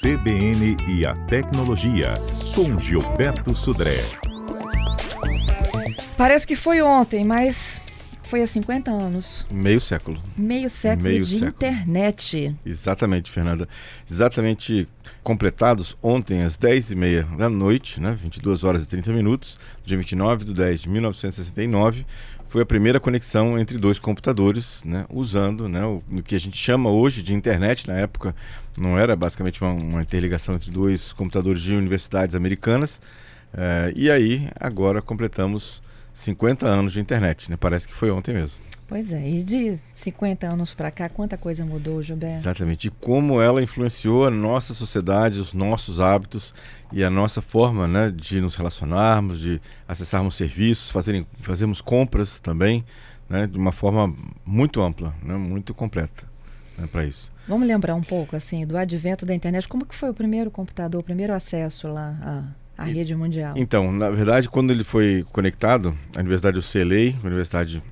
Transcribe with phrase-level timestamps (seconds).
[0.00, 2.14] CBN e a Tecnologia,
[2.54, 3.98] com Gilberto Sudré.
[6.16, 7.80] Parece que foi ontem, mas
[8.24, 9.46] foi há 50 anos.
[9.50, 10.20] Meio século.
[10.36, 11.48] Meio século Meio de século.
[11.48, 12.56] internet.
[12.64, 13.68] Exatamente, Fernanda.
[14.08, 14.86] Exatamente
[15.22, 20.54] completados ontem às 10h30 da noite, né, 22 horas e 30 minutos, dia 29 de
[20.54, 22.06] 10 de 1969,
[22.48, 26.56] foi a primeira conexão entre dois computadores, né, usando né, o, o que a gente
[26.56, 27.86] chama hoje de internet.
[27.86, 28.34] Na época
[28.76, 33.00] não era basicamente uma, uma interligação entre dois computadores de universidades americanas.
[33.52, 35.82] Eh, e aí, agora completamos
[36.18, 37.56] 50 anos de internet, né?
[37.56, 38.58] Parece que foi ontem mesmo.
[38.88, 42.38] Pois é, e de 50 anos para cá, quanta coisa mudou, Gilberto?
[42.38, 42.88] Exatamente.
[42.88, 46.52] E como ela influenciou a nossa sociedade, os nossos hábitos
[46.90, 52.84] e a nossa forma né, de nos relacionarmos, de acessarmos serviços, fazerem, fazermos compras também,
[53.28, 54.12] né, de uma forma
[54.44, 56.24] muito ampla, né, muito completa
[56.76, 57.30] né, para isso.
[57.46, 59.68] Vamos lembrar um pouco, assim, do advento da internet.
[59.68, 62.44] Como que foi o primeiro computador, o primeiro acesso lá à,
[62.78, 63.54] à rede mundial?
[63.56, 67.82] Então, na verdade, quando ele foi conectado à Universidade UCLA, a Universidade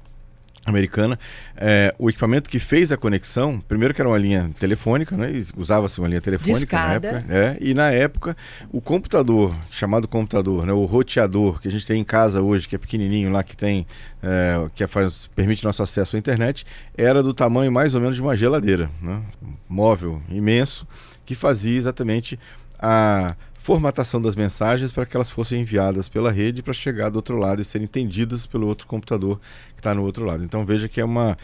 [0.66, 1.18] americana,
[1.56, 5.98] é, o equipamento que fez a conexão, primeiro que era uma linha telefônica, né, usava-se
[6.00, 7.12] uma linha telefônica Discada.
[7.12, 8.36] na época, é, e na época
[8.72, 12.74] o computador, chamado computador, né, o roteador que a gente tem em casa hoje, que
[12.74, 13.86] é pequenininho lá, que tem,
[14.20, 18.22] é, que faz, permite nosso acesso à internet, era do tamanho mais ou menos de
[18.22, 20.86] uma geladeira, né, um móvel imenso,
[21.24, 22.38] que fazia exatamente
[22.78, 27.36] a formatação das mensagens para que elas fossem enviadas pela rede para chegar do outro
[27.36, 29.40] lado e serem entendidas pelo outro computador
[29.74, 30.44] que está no outro lado.
[30.44, 31.36] Então veja que é uma,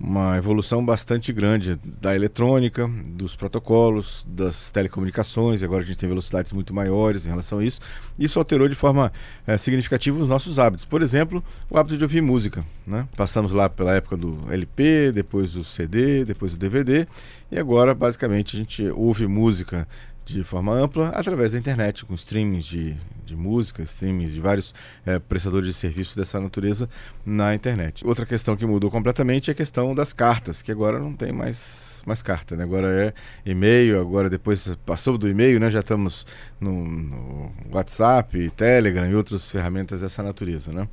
[0.00, 5.62] uma evolução bastante grande da eletrônica, dos protocolos, das telecomunicações.
[5.62, 7.78] Agora a gente tem velocidades muito maiores em relação a isso.
[8.18, 9.12] Isso alterou de forma
[9.46, 10.86] é, significativa os nossos hábitos.
[10.86, 12.64] Por exemplo, o hábito de ouvir música.
[12.86, 13.06] Né?
[13.14, 17.06] Passamos lá pela época do LP, depois do CD, depois do DVD
[17.50, 19.86] e agora basicamente a gente ouve música
[20.26, 24.74] de forma ampla através da internet, com streamings de, de música, streamings de vários
[25.04, 26.88] é, prestadores de serviços dessa natureza
[27.24, 28.04] na internet.
[28.04, 32.02] Outra questão que mudou completamente é a questão das cartas, que agora não tem mais,
[32.04, 32.64] mais carta, né?
[32.64, 33.14] agora é
[33.48, 35.70] e-mail, agora depois passou do e-mail, né?
[35.70, 36.26] já estamos
[36.60, 40.72] no, no WhatsApp, Telegram e outras ferramentas dessa natureza.
[40.72, 40.88] Né?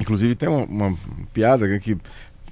[0.00, 0.98] Inclusive tem uma, uma
[1.34, 1.98] piada que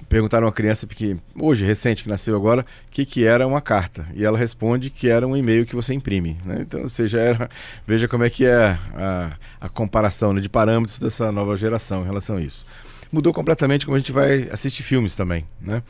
[0.09, 4.07] perguntaram a criança que hoje recente que nasceu agora o que que era uma carta
[4.13, 6.59] e ela responde que era um e-mail que você imprime né?
[6.61, 7.49] então seja era
[7.85, 12.05] veja como é que é a, a comparação né, de parâmetros dessa nova geração em
[12.05, 12.65] relação a isso
[13.11, 15.81] mudou completamente como a gente vai assistir filmes também né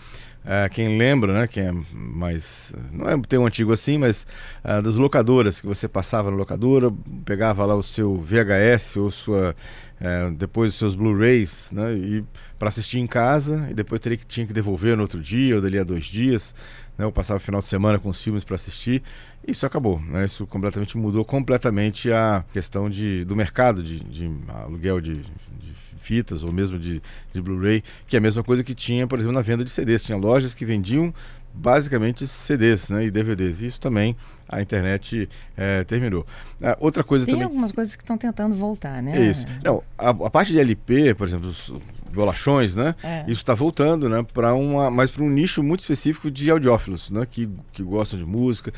[0.47, 2.73] Uh, quem lembra, né, quem é mais.
[2.93, 4.25] Não é tão antigo assim, mas
[4.63, 6.89] uh, das locadoras, que você passava na locadora,
[7.25, 9.53] pegava lá o seu VHS ou sua.
[9.99, 12.23] Uh, depois os seus Blu-rays, né, e
[12.57, 15.61] para assistir em casa, e depois teria que, tinha que devolver no outro dia, ou
[15.61, 16.55] dali a dois dias.
[16.97, 19.03] Né, eu passava o final de semana com os filmes para assistir.
[19.45, 24.31] Isso acabou, né, isso completamente mudou completamente a questão de, do mercado de, de
[24.63, 27.01] aluguel de, de fitas ou mesmo de,
[27.33, 30.03] de Blu-ray, que é a mesma coisa que tinha, por exemplo, na venda de CDs.
[30.03, 31.13] Tinha lojas que vendiam
[31.53, 33.61] basicamente CDs né, e DVDs.
[33.61, 34.15] Isso também
[34.47, 36.25] a internet é, terminou.
[36.61, 37.45] Ah, outra coisa Tem também.
[37.45, 39.19] algumas coisas que estão tentando voltar, né?
[39.29, 39.45] Isso.
[39.63, 41.73] Não, a, a parte de LP, por exemplo, os
[42.13, 42.95] bolachões, né?
[43.03, 43.21] É.
[43.23, 44.25] Isso está voltando, né?
[44.33, 47.27] Para uma, mas para um nicho muito específico de audiófilos, né?
[47.29, 48.71] Que, que gostam de música.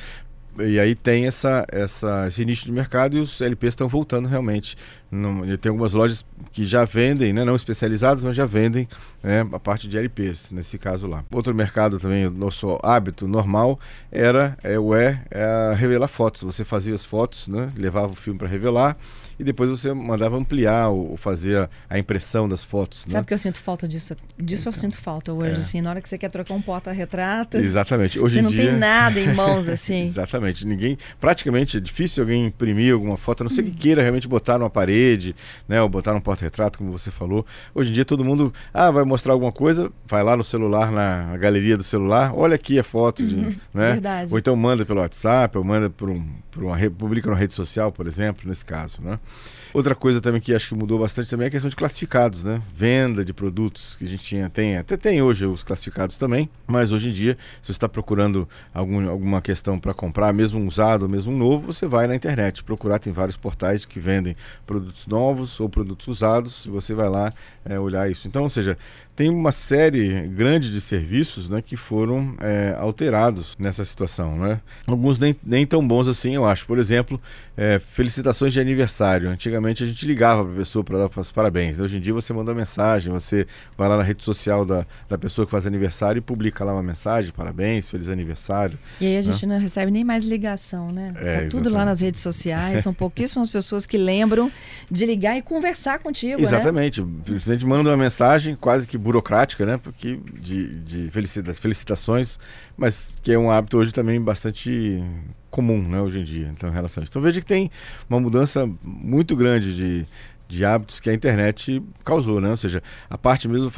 [0.57, 4.77] E aí tem essa, essa, esse nicho de mercado e os LPs estão voltando realmente.
[5.11, 8.87] Não, tem algumas lojas que já vendem, né, não especializadas, mas já vendem
[9.23, 11.23] né, a parte de LPs, nesse caso lá.
[11.31, 13.79] Outro mercado também, nosso hábito normal
[14.11, 16.43] era é, o é, é revelar fotos.
[16.43, 18.97] Você fazia as fotos, né, levava o filme para revelar
[19.39, 22.99] e depois você mandava ampliar ou, fazer a, impressão das fotos.
[22.99, 23.23] Sabe né?
[23.23, 24.15] que eu sinto falta disso?
[24.37, 25.57] Disso eu sinto falta hoje, é.
[25.57, 27.57] assim, na hora que você quer trocar um porta-retrato.
[27.57, 28.19] Exatamente.
[28.19, 28.69] Hoje Você não dia...
[28.69, 30.03] tem nada em mãos, assim.
[30.03, 30.67] Exatamente.
[30.67, 34.57] Ninguém, praticamente é difícil alguém imprimir alguma foto, a não ser que queira realmente botar
[34.57, 35.35] numa parede,
[35.67, 37.45] né, ou botar num porta-retrato, como você falou.
[37.73, 41.37] Hoje em dia todo mundo, ah, vai mostrar alguma coisa, vai lá no celular, na,
[41.37, 43.35] galeria do celular, olha aqui a foto, de,
[43.73, 43.93] né?
[43.93, 44.31] Verdade.
[44.31, 47.91] Ou então manda pelo WhatsApp, ou manda por, um, por uma publica numa rede social,
[47.91, 49.19] por exemplo, nesse caso, né?
[49.71, 52.59] Outra coisa também que acho que mudou bastante também é a questão de classificados, né?
[52.73, 56.91] Venda de produtos que a gente tinha, tem, até tem hoje os classificados também, mas
[56.91, 61.31] hoje em dia, se você está procurando algum, alguma questão para comprar, mesmo usado, mesmo
[61.37, 64.35] novo, você vai na internet procurar, tem vários portais que vendem
[64.65, 67.31] produtos novos ou produtos usados, e você vai lá
[67.63, 68.27] é, olhar isso.
[68.27, 68.75] Então, ou seja,
[69.19, 74.37] tem uma série grande de serviços né, que foram é, alterados nessa situação.
[74.37, 74.61] Né?
[74.87, 76.65] Alguns nem, nem tão bons assim, eu acho.
[76.65, 77.19] Por exemplo,
[77.57, 79.29] é, felicitações de aniversário.
[79.29, 81.77] Antigamente a gente ligava para a pessoa para dar os parabéns.
[81.81, 83.45] Hoje em dia você manda mensagem, você
[83.77, 86.81] vai lá na rede social da, da pessoa que faz aniversário e publica lá uma
[86.81, 88.79] mensagem, parabéns, feliz aniversário.
[89.01, 89.55] E aí a gente né?
[89.55, 91.11] não recebe nem mais ligação, né?
[91.17, 94.49] É, tá tudo lá nas redes sociais, são pouquíssimas pessoas que lembram
[94.89, 96.43] de ligar e conversar contigo, né?
[96.43, 97.01] Exatamente.
[97.01, 97.07] Né?
[97.27, 99.77] A gente manda uma mensagem quase que burocrática, né?
[99.77, 102.39] Porque de, de felicitações,
[102.77, 105.03] mas que é um hábito hoje também bastante
[105.49, 107.11] comum, né, hoje em dia, então, em relação a isso.
[107.11, 107.71] Então veja que tem
[108.07, 110.05] uma mudança muito grande de,
[110.47, 112.51] de hábitos que a internet causou, né?
[112.51, 113.71] Ou seja, a parte mesmo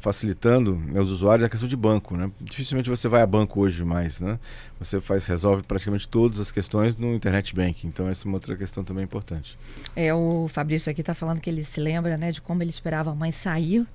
[0.00, 2.30] facilitando né, os usuários a questão de banco, né?
[2.40, 4.38] Dificilmente você vai a banco hoje mais, né?
[4.78, 7.88] Você faz resolve praticamente todas as questões no internet banking.
[7.88, 9.58] Então essa é uma outra questão também importante.
[9.94, 13.10] É o Fabrício aqui está falando que ele se lembra, né, de como ele esperava
[13.10, 13.86] a mãe sair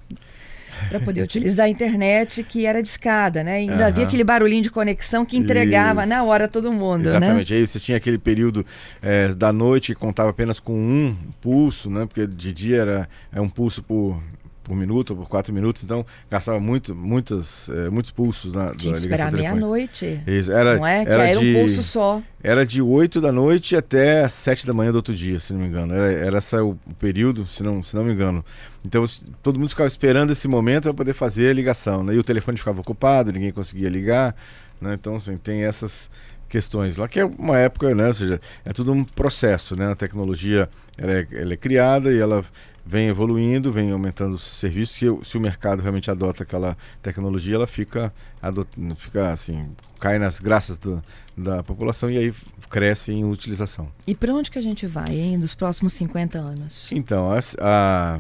[0.90, 3.64] para poder utilizar a internet que era de escada, né?
[3.64, 3.88] E ainda uhum.
[3.88, 6.10] havia aquele barulhinho de conexão que entregava Isso.
[6.10, 7.10] na hora todo mundo, né?
[7.10, 7.54] Exatamente.
[7.54, 7.60] Né?
[7.60, 8.66] Aí você tinha aquele período
[9.02, 12.06] é, da noite que contava apenas com um pulso, né?
[12.06, 14.22] Porque de dia era é um pulso por
[14.64, 18.94] por minuto ou por quatro minutos, então gastava muito, muitas, é, muitos pulsos na Tinha
[18.94, 20.22] que esperar meia-noite.
[20.50, 21.02] Era, não é?
[21.02, 22.22] Era, era de, um pulso só.
[22.42, 25.68] Era de 8 da noite até 7 da manhã do outro dia, se não me
[25.68, 25.94] engano.
[25.94, 28.44] Era, era esse o, o período, se não, se não me engano.
[28.86, 29.04] Então
[29.42, 32.04] todo mundo ficava esperando esse momento para poder fazer a ligação.
[32.04, 32.16] Né?
[32.16, 34.36] E o telefone ficava ocupado, ninguém conseguia ligar.
[34.80, 34.94] Né?
[34.94, 36.10] Então assim, tem essas
[36.54, 38.06] questões lá, que é uma época, né?
[38.06, 39.76] ou seja, é tudo um processo.
[39.76, 39.92] Né?
[39.92, 42.46] A tecnologia ela é, ela é criada e ela
[42.86, 44.96] vem evoluindo, vem aumentando os serviços.
[44.96, 50.40] Se, se, o mercado realmente adota aquela tecnologia, ela fica, adot, fica assim, cai nas
[50.40, 51.04] graças do,
[51.36, 52.34] da população e aí
[52.70, 53.88] cresce em utilização.
[54.06, 56.92] E para onde que a gente vai, hein, nos próximos 50 anos?
[56.92, 58.20] Então, a, a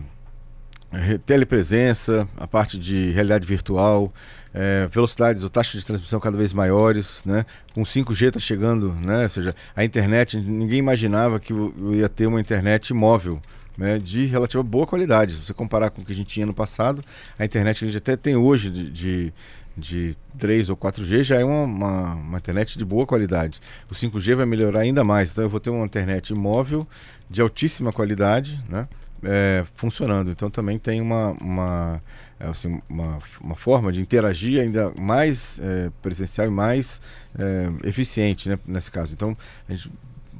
[1.25, 4.13] telepresença, a parte de realidade virtual,
[4.53, 7.45] é, velocidades ou taxas de transmissão cada vez maiores, né?
[7.73, 9.23] Com 5G está chegando, né?
[9.23, 11.53] Ou seja, a internet, ninguém imaginava que
[11.93, 13.41] ia ter uma internet móvel,
[13.77, 15.33] né, de relativa boa qualidade.
[15.33, 17.03] Se você comparar com o que a gente tinha no passado,
[17.37, 19.33] a internet que a gente até tem hoje de, de,
[19.75, 23.59] de 3 ou 4G já é uma, uma, uma, internet de boa qualidade.
[23.89, 25.31] O 5G vai melhorar ainda mais.
[25.31, 26.87] Então eu vou ter uma internet móvel
[27.29, 28.87] de altíssima qualidade, né?
[29.23, 30.31] É, funcionando.
[30.31, 32.01] Então também tem uma, uma,
[32.39, 37.01] é, assim, uma, uma forma de interagir ainda mais é, presencial e mais
[37.37, 39.13] é, eficiente né, nesse caso.
[39.13, 39.37] Então
[39.67, 39.89] a gente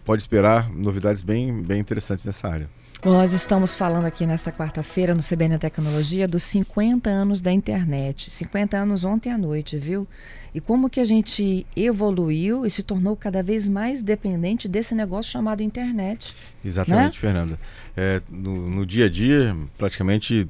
[0.03, 2.69] pode esperar novidades bem, bem interessantes nessa área.
[3.05, 8.31] Nós estamos falando aqui nesta quarta-feira no CBN Tecnologia dos 50 anos da internet.
[8.31, 10.07] 50 anos ontem à noite, viu?
[10.55, 15.33] E como que a gente evoluiu e se tornou cada vez mais dependente desse negócio
[15.33, 16.33] chamado internet.
[16.63, 17.19] Exatamente, né?
[17.19, 17.59] Fernanda.
[17.97, 20.47] É, no, no dia a dia, praticamente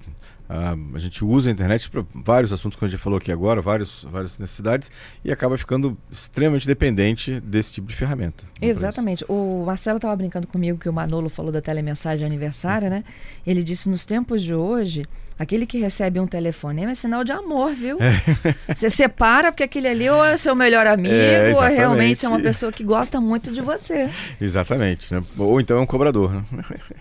[0.50, 3.62] Uh, a gente usa a internet para vários assuntos que a gente falou aqui agora,
[3.62, 4.92] vários, várias necessidades,
[5.24, 8.44] e acaba ficando extremamente dependente desse tipo de ferramenta.
[8.62, 9.26] Exatamente.
[9.30, 13.04] O Marcelo estava brincando comigo que o Manolo falou da telemensagem aniversária, né?
[13.48, 15.06] Ele disse: nos tempos de hoje,
[15.44, 17.98] Aquele que recebe um telefonema é sinal de amor, viu?
[18.00, 18.74] É.
[18.74, 22.40] Você separa porque aquele ali ou é seu melhor amigo é, ou realmente é uma
[22.40, 24.10] pessoa que gosta muito de você.
[24.40, 25.14] Exatamente.
[25.14, 25.22] Né?
[25.38, 26.32] Ou então é um cobrador.
[26.34, 26.44] Né?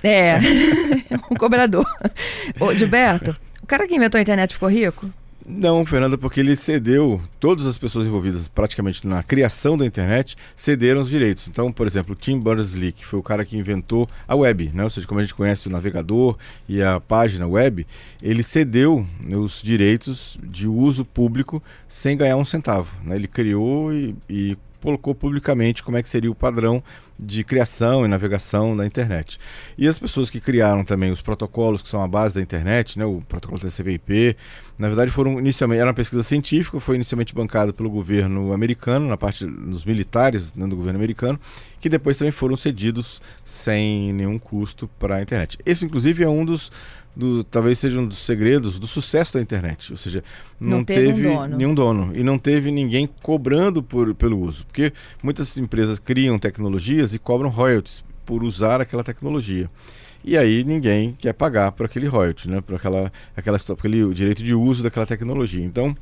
[0.03, 0.31] É,
[1.09, 1.87] é um cobrador.
[2.59, 5.09] Ô, Gilberto, o cara que inventou a internet ficou rico?
[5.45, 11.03] Não, Fernanda, porque ele cedeu, todas as pessoas envolvidas praticamente na criação da internet cederam
[11.03, 11.49] os direitos.
[11.49, 14.85] Então, por exemplo, Tim Berners-Lee, que foi o cara que inventou a web, né?
[14.85, 16.37] ou seja, como a gente conhece o navegador
[16.69, 17.85] e a página web,
[18.23, 19.05] ele cedeu
[19.37, 22.91] os direitos de uso público sem ganhar um centavo.
[23.03, 23.17] Né?
[23.17, 26.83] Ele criou e, e colocou publicamente como é que seria o padrão
[27.19, 29.39] de criação e navegação da internet.
[29.77, 33.05] E as pessoas que criaram também os protocolos que são a base da internet, né,
[33.05, 34.37] o protocolo TCP/IP,
[34.79, 39.17] na verdade foram inicialmente era uma pesquisa científica, foi inicialmente bancada pelo governo americano, na
[39.17, 41.39] parte dos militares né, do governo americano,
[41.81, 45.59] que depois também foram cedidos sem nenhum custo para a internet.
[45.65, 46.71] Esse inclusive é um dos
[47.15, 49.93] do, talvez seja um dos segredos do sucesso da internet.
[49.93, 50.25] Ou seja,
[50.59, 51.57] não, não teve, teve um dono.
[51.57, 54.65] nenhum dono e não teve ninguém cobrando por, pelo uso.
[54.65, 54.93] Porque
[55.23, 56.39] muitas empresas criam
[57.03, 59.69] tecnologias e cobram royalties por usar aquela tecnologia.
[60.25, 62.61] E aí ninguém quer pagar por aquele royalties, né?
[62.61, 65.65] por aquela, aquela, aquele direito de uso daquela tecnologia.
[65.65, 65.97] Então,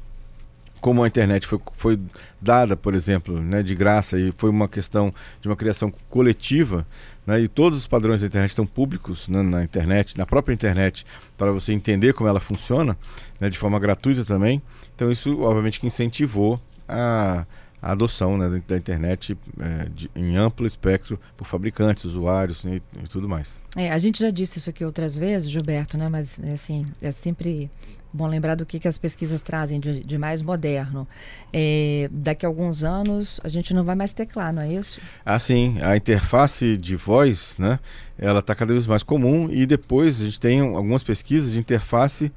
[0.81, 2.01] como a internet foi, foi
[2.41, 6.87] dada, por exemplo, né, de graça e foi uma questão de uma criação coletiva,
[7.27, 11.05] né, e todos os padrões da internet estão públicos né, na internet, na própria internet,
[11.37, 12.97] para você entender como ela funciona,
[13.39, 14.63] né, de forma gratuita também.
[14.97, 17.45] Então isso, obviamente, que incentivou a,
[17.81, 23.05] a adoção né, da internet é, de, em amplo espectro por fabricantes, usuários né, e,
[23.05, 23.61] e, tudo mais.
[23.77, 27.71] É, a gente já disse isso aqui outras vezes, Gilberto, né, mas assim é sempre
[28.13, 31.07] Bom lembrar do que, que as pesquisas trazem de, de mais moderno.
[31.53, 35.01] É, daqui a alguns anos a gente não vai mais teclar, não é isso?
[35.25, 35.77] Ah, sim.
[35.81, 37.79] A interface de voz, né?
[38.19, 42.33] Ela está cada vez mais comum e depois a gente tem algumas pesquisas de interface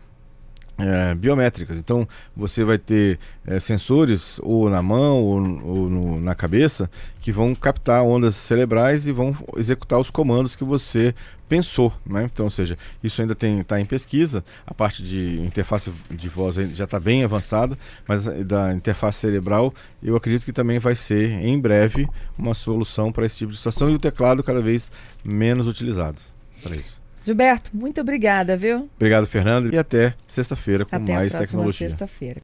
[0.77, 1.77] é, biométricas.
[1.77, 6.89] Então você vai ter é, sensores ou na mão ou, ou no, na cabeça
[7.21, 11.13] que vão captar ondas cerebrais e vão executar os comandos que você
[11.47, 11.93] pensou.
[12.05, 12.23] Né?
[12.31, 14.43] Então, ou seja, isso ainda está em pesquisa.
[14.65, 17.77] A parte de interface de voz já está bem avançada,
[18.07, 23.25] mas da interface cerebral eu acredito que também vai ser em breve uma solução para
[23.25, 24.91] esse tipo de situação e o teclado cada vez
[25.23, 26.19] menos utilizado
[26.63, 27.02] para isso.
[27.25, 28.89] Gilberto, muito obrigada, viu?
[28.95, 31.87] Obrigado, Fernando, e até sexta-feira com até mais a tecnologia.
[31.89, 32.41] Sexta-feira.